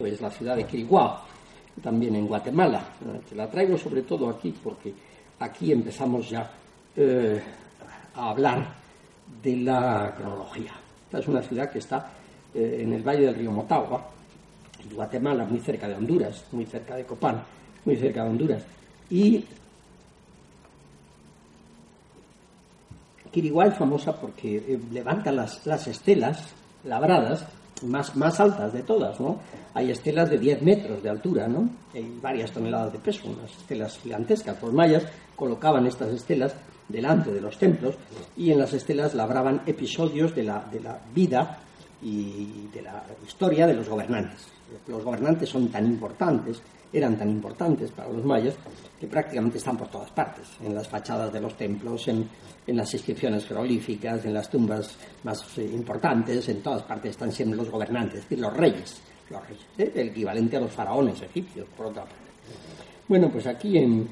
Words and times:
es 0.00 0.20
la 0.20 0.28
ciudad 0.28 0.56
de 0.56 0.64
Quiriguá, 0.64 1.22
también 1.80 2.16
en 2.16 2.26
Guatemala. 2.26 2.82
Te 3.28 3.36
la 3.36 3.48
traigo 3.48 3.78
sobre 3.78 4.02
todo 4.02 4.28
aquí 4.28 4.52
porque 4.60 4.92
aquí 5.38 5.70
empezamos 5.70 6.28
ya 6.28 6.50
eh, 6.96 7.40
a 8.16 8.30
hablar 8.30 8.74
de 9.40 9.56
la 9.58 10.12
cronología. 10.16 10.72
Esta 11.04 11.18
es 11.20 11.28
una 11.28 11.42
ciudad 11.42 11.70
que 11.70 11.78
está 11.78 12.10
eh, 12.52 12.78
en 12.80 12.92
el 12.92 13.04
valle 13.04 13.26
del 13.26 13.36
río 13.36 13.52
Motagua, 13.52 14.10
en 14.82 14.96
Guatemala, 14.96 15.44
muy 15.44 15.60
cerca 15.60 15.86
de 15.86 15.94
Honduras, 15.94 16.44
muy 16.50 16.66
cerca 16.66 16.96
de 16.96 17.04
Copán, 17.04 17.44
muy 17.84 17.94
cerca 17.94 18.24
de 18.24 18.30
Honduras. 18.30 18.64
Y 19.10 19.44
Quiriguá 23.30 23.66
es 23.66 23.78
famosa 23.78 24.20
porque 24.20 24.56
eh, 24.56 24.80
levanta 24.90 25.30
las, 25.30 25.64
las 25.64 25.86
estelas 25.86 26.52
labradas 26.82 27.46
más, 27.82 28.14
más 28.16 28.40
altas 28.40 28.72
de 28.72 28.82
todas, 28.82 29.18
¿no? 29.20 29.40
Hay 29.74 29.90
estelas 29.90 30.30
de 30.30 30.38
10 30.38 30.62
metros 30.62 31.02
de 31.02 31.10
altura, 31.10 31.48
¿no? 31.48 31.68
Hay 31.92 32.18
varias 32.22 32.52
toneladas 32.52 32.92
de 32.92 32.98
peso, 32.98 33.28
unas 33.28 33.50
estelas 33.50 33.98
gigantescas. 33.98 34.60
Los 34.62 34.72
mayas 34.72 35.04
colocaban 35.36 35.86
estas 35.86 36.10
estelas 36.10 36.54
delante 36.88 37.32
de 37.32 37.40
los 37.40 37.58
templos 37.58 37.94
y 38.36 38.50
en 38.50 38.58
las 38.58 38.72
estelas 38.72 39.14
labraban 39.14 39.62
episodios 39.66 40.34
de 40.34 40.42
la, 40.44 40.64
de 40.70 40.80
la 40.80 40.98
vida 41.14 41.58
y 42.02 42.68
de 42.72 42.82
la 42.82 43.04
historia 43.26 43.66
de 43.66 43.74
los 43.74 43.88
gobernantes. 43.88 44.46
Los 44.86 45.04
gobernantes 45.04 45.48
son 45.48 45.68
tan 45.68 45.86
importantes 45.86 46.60
eran 46.94 47.18
tan 47.18 47.28
importantes 47.28 47.90
para 47.90 48.08
los 48.08 48.24
mayas 48.24 48.54
que 49.00 49.08
prácticamente 49.08 49.58
están 49.58 49.76
por 49.76 49.88
todas 49.88 50.10
partes, 50.12 50.46
en 50.62 50.74
las 50.74 50.88
fachadas 50.88 51.32
de 51.32 51.40
los 51.40 51.56
templos, 51.56 52.06
en, 52.08 52.28
las 52.68 52.94
inscripciones 52.94 53.44
jeroglíficas, 53.46 54.24
en 54.24 54.32
las 54.32 54.48
tumbas 54.48 54.96
más 55.24 55.58
eh, 55.58 55.64
importantes, 55.74 56.48
en 56.48 56.62
todas 56.62 56.82
partes 56.84 57.10
están 57.10 57.32
siempre 57.32 57.58
los 57.58 57.68
gobernantes, 57.68 58.20
es 58.20 58.22
decir, 58.22 58.38
los 58.38 58.56
reyes, 58.56 59.02
los 59.28 59.46
reyes, 59.46 59.66
¿eh? 59.76 59.92
el 59.94 60.08
equivalente 60.08 60.56
a 60.56 60.60
los 60.60 60.70
faraones 60.70 61.20
egipcios, 61.20 61.66
por 61.76 61.86
otra 61.86 62.04
parte. 62.04 62.16
Bueno, 63.08 63.28
pues 63.30 63.46
aquí 63.46 63.76
en, 63.76 64.08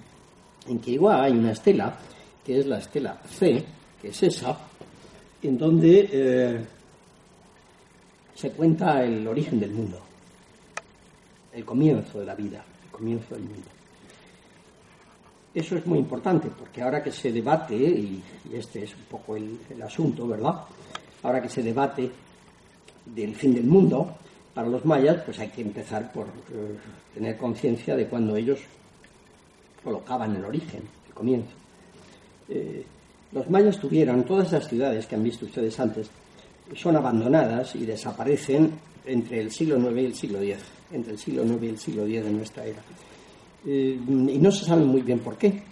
en 0.66 0.80
hay 1.08 1.32
una 1.32 1.52
estela, 1.52 1.96
que 2.44 2.58
es 2.58 2.66
la 2.66 2.78
estela 2.78 3.20
C, 3.26 3.64
que 4.00 4.08
es 4.08 4.22
esa, 4.24 4.58
en 5.40 5.56
donde 5.56 6.08
eh, 6.12 6.66
se 8.42 8.50
cuenta 8.50 9.04
el 9.04 9.24
origen 9.28 9.60
del 9.60 9.70
mundo, 9.70 10.00
el 11.52 11.64
comienzo 11.64 12.18
de 12.18 12.26
la 12.26 12.34
vida 12.34 12.64
comienzo 12.90 13.36
del 13.36 13.44
mundo. 13.44 13.68
Eso 15.54 15.76
es 15.76 15.86
muy 15.86 16.00
importante, 16.00 16.48
porque 16.58 16.82
ahora 16.82 17.00
que 17.04 17.12
se 17.12 17.30
debate, 17.30 17.76
y, 17.76 18.20
este 18.52 18.82
es 18.82 18.96
un 18.96 19.04
poco 19.04 19.36
el, 19.36 19.60
asunto, 19.80 20.26
¿verdad? 20.26 20.56
Ahora 21.22 21.40
que 21.40 21.48
se 21.48 21.62
debate 21.62 22.10
del 23.06 23.36
fin 23.36 23.54
del 23.54 23.66
mundo, 23.66 24.12
para 24.52 24.66
los 24.66 24.84
mayas, 24.84 25.22
pues 25.24 25.38
hay 25.38 25.48
que 25.48 25.62
empezar 25.62 26.12
por 26.12 26.26
eh, 26.26 26.76
tener 27.14 27.36
conciencia 27.36 27.94
de 27.94 28.08
cuando 28.08 28.34
ellos 28.34 28.58
colocaban 29.84 30.34
el 30.34 30.44
origen, 30.44 30.82
el 31.06 31.14
comienzo. 31.14 31.54
Eh, 32.48 32.84
los 33.30 33.48
mayas 33.48 33.78
tuvieron 33.78 34.24
todas 34.24 34.48
esas 34.48 34.68
ciudades 34.68 35.06
que 35.06 35.14
han 35.14 35.22
visto 35.22 35.46
ustedes 35.46 35.78
antes, 35.78 36.10
son 36.74 36.96
abandonadas 36.96 37.74
y 37.76 37.84
desaparecen 37.84 38.72
entre 39.04 39.40
el 39.40 39.50
siglo 39.50 39.76
IX 39.78 40.00
y 40.00 40.04
el 40.04 40.14
siglo 40.14 40.40
X 40.42 40.58
entre 40.92 41.12
el 41.12 41.18
siglo 41.18 41.44
IX 41.44 41.62
y 41.62 41.68
el 41.68 41.78
siglo 41.78 42.06
X 42.06 42.24
de 42.24 42.30
nuestra 42.30 42.64
era. 42.64 42.82
Eh, 43.66 43.98
y 44.06 44.38
no 44.38 44.50
se 44.50 44.64
sabe 44.64 44.84
muy 44.84 45.02
bien 45.02 45.20
por 45.20 45.36
qué. 45.36 45.62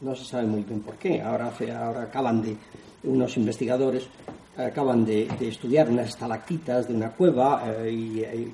No 0.00 0.14
se 0.14 0.24
sabe 0.24 0.46
muy 0.46 0.62
bien 0.62 0.80
por 0.80 0.96
qué. 0.96 1.22
Ahora, 1.22 1.52
ahora 1.80 2.02
acaban 2.02 2.42
de, 2.42 2.56
unos 3.04 3.36
investigadores 3.36 4.08
acaban 4.56 5.04
de, 5.04 5.28
estudiar 5.40 5.90
unas 5.90 6.08
estalactitas 6.10 6.88
de 6.88 6.94
una 6.94 7.10
cueva 7.10 7.64
eh, 7.66 7.92
y 7.92 8.20
eh, 8.20 8.48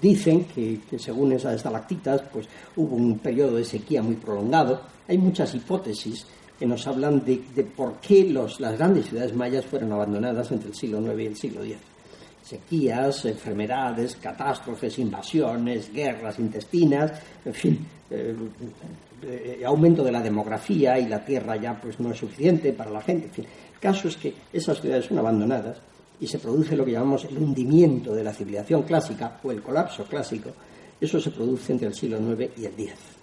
dicen 0.00 0.44
que, 0.44 0.80
según 0.98 1.32
esas 1.32 1.56
estalactitas 1.56 2.22
pues 2.32 2.48
hubo 2.76 2.96
un 2.96 3.18
periodo 3.18 3.56
de 3.56 3.64
sequía 3.64 4.02
muy 4.02 4.14
prolongado. 4.14 4.80
Hay 5.08 5.18
muchas 5.18 5.54
hipótesis 5.54 6.26
que 6.60 6.66
nos 6.66 6.86
hablan 6.86 7.24
de, 7.24 7.64
por 7.74 7.94
qué 8.00 8.22
las 8.24 8.78
grandes 8.78 9.06
ciudades 9.06 9.34
mayas 9.34 9.64
fueron 9.64 9.92
abandonadas 9.92 10.52
entre 10.52 10.68
el 10.68 10.74
siglo 10.74 11.00
IX 11.00 11.22
y 11.22 11.26
el 11.26 11.36
siglo 11.36 11.64
X 11.64 11.78
sequías, 12.50 13.24
enfermedades, 13.26 14.16
catástrofes, 14.16 14.98
invasiones, 14.98 15.92
guerras 15.92 16.38
intestinas, 16.38 17.12
en 17.44 17.54
fin, 17.54 17.86
eh, 18.10 18.34
eh, 19.22 19.62
aumento 19.64 20.02
de 20.02 20.10
la 20.10 20.20
demografía 20.20 20.98
y 20.98 21.06
la 21.06 21.24
tierra 21.24 21.56
ya 21.56 21.80
pues 21.80 22.00
no 22.00 22.10
es 22.10 22.18
suficiente 22.18 22.72
para 22.72 22.90
la 22.90 23.02
gente. 23.02 23.26
En 23.26 23.32
fin, 23.32 23.46
el 23.74 23.78
caso 23.78 24.08
es 24.08 24.16
que 24.16 24.34
esas 24.52 24.80
ciudades 24.80 25.06
son 25.06 25.18
abandonadas 25.18 25.78
y 26.18 26.26
se 26.26 26.38
produce 26.38 26.76
lo 26.76 26.84
que 26.84 26.92
llamamos 26.92 27.24
el 27.24 27.38
hundimiento 27.38 28.14
de 28.14 28.24
la 28.24 28.32
civilización 28.32 28.82
clásica 28.82 29.38
o 29.42 29.52
el 29.52 29.62
colapso 29.62 30.04
clásico. 30.04 30.50
Eso 31.00 31.20
se 31.20 31.30
produce 31.30 31.72
entre 31.72 31.88
el 31.88 31.94
siglo 31.94 32.18
IX 32.18 32.50
y 32.58 32.66
el 32.66 32.72
X. 32.72 33.19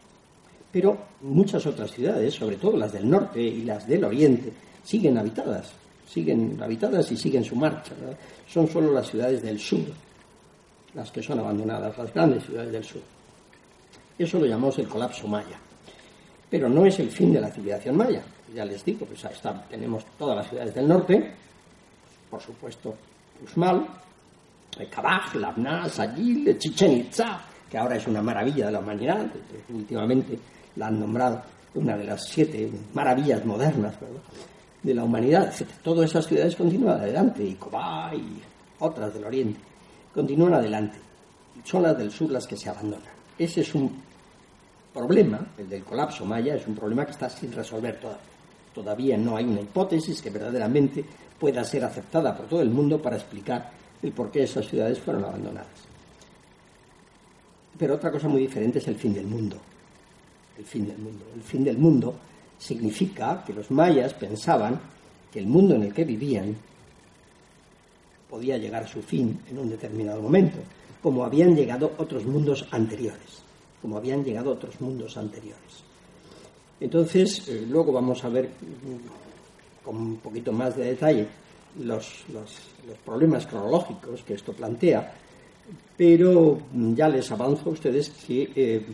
Pero 0.71 0.97
muchas 1.21 1.65
otras 1.65 1.91
ciudades, 1.91 2.33
sobre 2.33 2.57
todo 2.57 2.77
las 2.77 2.93
del 2.93 3.09
norte 3.09 3.41
y 3.41 3.63
las 3.63 3.87
del 3.87 4.03
oriente, 4.03 4.51
siguen 4.83 5.17
habitadas 5.17 5.73
siguen 6.07 6.57
habitadas 6.61 7.11
y 7.11 7.17
siguen 7.17 7.43
su 7.43 7.55
marcha. 7.55 7.91
Son 8.47 8.65
solo 8.67 8.93
las 8.93 9.09
ciudades 9.09 9.41
del 9.43 9.59
sur 9.59 9.83
las 10.93 11.11
que 11.11 11.21
son 11.21 11.39
abandonadas, 11.39 11.95
las 11.95 12.13
grandes 12.13 12.43
ciudades 12.43 12.71
del 12.71 12.83
sur. 12.83 13.01
Eso 14.17 14.39
lo 14.39 14.47
llamamos 14.47 14.79
el 14.79 14.87
colapso 14.87 15.27
maya. 15.27 15.59
Pero 16.49 16.67
no 16.67 16.85
es 16.85 16.99
el 16.99 17.11
fin 17.11 17.33
de 17.33 17.41
la 17.41 17.51
civilización 17.51 17.97
maya. 17.97 18.23
Ya 18.55 18.65
les 18.65 18.83
digo, 18.83 19.05
pues 19.05 19.23
ahí 19.25 19.35
tenemos 19.69 20.03
todas 20.17 20.37
las 20.37 20.49
ciudades 20.49 20.73
del 20.73 20.87
norte, 20.87 21.33
por 22.31 22.41
supuesto, 22.41 22.95
Uxmal, 23.43 23.85
Kabaj, 24.89 25.35
Labna, 25.35 25.87
Sayil, 25.87 26.57
Chichen 26.57 26.91
Itza, 26.93 27.41
que 27.69 27.77
ahora 27.77 27.97
es 27.97 28.07
una 28.07 28.21
maravilla 28.21 28.67
de 28.67 28.71
la 28.71 28.79
humanidad, 28.79 29.25
últimamente 29.69 30.37
la 30.75 30.87
han 30.87 30.99
nombrado 30.99 31.41
una 31.75 31.97
de 31.97 32.05
las 32.05 32.25
siete 32.25 32.69
maravillas 32.93 33.45
modernas, 33.45 33.95
de 34.83 34.93
la 34.93 35.03
humanidad, 35.03 35.53
Todas 35.83 36.09
esas 36.09 36.27
ciudades 36.27 36.55
continúan 36.55 36.99
adelante, 36.99 37.43
y 37.43 37.55
Cobá 37.55 38.11
y 38.15 38.41
otras 38.79 39.13
del 39.13 39.25
oriente, 39.25 39.59
continúan 40.13 40.53
adelante. 40.53 40.97
Son 41.63 41.83
las 41.83 41.97
del 41.97 42.11
sur 42.11 42.31
las 42.31 42.47
que 42.47 42.55
se 42.55 42.69
abandonan. 42.69 43.11
Ese 43.37 43.61
es 43.61 43.75
un 43.75 43.91
problema, 44.93 45.39
el 45.57 45.69
del 45.69 45.83
colapso 45.83 46.25
maya, 46.25 46.55
es 46.55 46.67
un 46.67 46.75
problema 46.75 47.05
que 47.05 47.11
está 47.11 47.29
sin 47.29 47.51
resolver 47.51 47.99
todavía. 47.99 48.21
Todavía 48.73 49.17
no 49.17 49.35
hay 49.35 49.45
una 49.45 49.61
hipótesis 49.61 50.21
que 50.21 50.29
verdaderamente 50.29 51.03
pueda 51.39 51.63
ser 51.63 51.83
aceptada 51.83 52.37
por 52.37 52.45
todo 52.45 52.61
el 52.61 52.69
mundo 52.69 53.01
para 53.01 53.15
explicar 53.15 53.71
el 54.03 54.11
por 54.11 54.29
qué 54.29 54.43
esas 54.43 54.67
ciudades 54.67 54.99
fueron 54.99 55.23
abandonadas. 55.23 55.65
Pero 57.77 57.95
otra 57.95 58.11
cosa 58.11 58.27
muy 58.27 58.41
diferente 58.41 58.79
es 58.79 58.87
el 58.87 58.95
fin 58.95 59.13
del 59.13 59.27
mundo. 59.27 59.57
El 60.57 60.65
fin 60.65 60.87
del 60.87 60.97
mundo. 60.97 61.25
El 61.35 61.41
fin 61.41 61.63
del 61.63 61.77
mundo 61.77 62.15
significa 62.57 63.43
que 63.45 63.53
los 63.53 63.69
mayas 63.71 64.13
pensaban 64.13 64.79
que 65.31 65.39
el 65.39 65.47
mundo 65.47 65.75
en 65.75 65.83
el 65.83 65.93
que 65.93 66.03
vivían 66.03 66.55
podía 68.29 68.57
llegar 68.57 68.83
a 68.83 68.87
su 68.87 69.01
fin 69.01 69.39
en 69.49 69.59
un 69.59 69.69
determinado 69.69 70.21
momento, 70.21 70.57
como 71.01 71.23
habían 71.23 71.55
llegado 71.55 71.93
otros 71.97 72.25
mundos 72.25 72.67
anteriores, 72.71 73.41
como 73.81 73.97
habían 73.97 74.23
llegado 74.23 74.51
otros 74.51 74.81
mundos 74.81 75.15
anteriores. 75.17 75.83
Entonces, 76.79 77.47
eh, 77.47 77.65
luego 77.67 77.91
vamos 77.91 78.23
a 78.23 78.29
ver 78.29 78.45
mm, 78.45 79.85
con 79.85 79.95
un 79.95 80.17
poquito 80.17 80.51
más 80.51 80.75
de 80.75 80.85
detalle 80.85 81.27
los, 81.79 82.25
problemas 83.05 83.45
cronológicos 83.45 84.23
que 84.23 84.33
esto 84.33 84.53
plantea, 84.53 85.13
pero 85.95 86.59
ya 86.95 87.09
les 87.09 87.31
avanzo 87.31 87.69
a 87.69 87.73
ustedes 87.73 88.09
que 88.09 88.51
eh, 88.55 88.85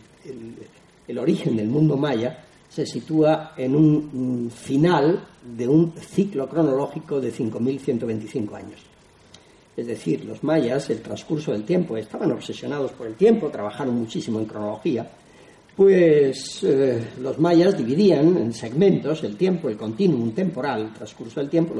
el 1.07 1.17
origen 1.17 1.55
del 1.57 1.67
mundo 1.67 1.97
maya 1.97 2.45
se 2.69 2.85
sitúa 2.85 3.53
en 3.57 3.75
un 3.75 4.49
final 4.49 5.27
de 5.55 5.67
un 5.67 5.93
ciclo 5.93 6.47
cronológico 6.47 7.19
de 7.19 7.31
5.125 7.31 8.53
años. 8.55 8.79
Es 9.75 9.87
decir, 9.87 10.23
los 10.25 10.43
mayas, 10.43 10.89
el 10.89 11.01
transcurso 11.01 11.51
del 11.51 11.63
tiempo, 11.63 11.97
estaban 11.97 12.31
obsesionados 12.31 12.91
por 12.91 13.07
el 13.07 13.15
tiempo, 13.15 13.49
trabajaron 13.49 13.95
muchísimo 13.95 14.39
en 14.39 14.45
cronología, 14.45 15.09
pues 15.75 16.63
eh, 16.63 17.03
los 17.19 17.39
mayas 17.39 17.75
dividían 17.75 18.37
en 18.37 18.53
segmentos 18.53 19.23
el 19.23 19.35
tiempo, 19.35 19.69
el 19.69 19.77
continuum 19.77 20.31
temporal, 20.31 20.81
el 20.81 20.93
transcurso 20.93 21.39
del 21.39 21.49
tiempo, 21.49 21.73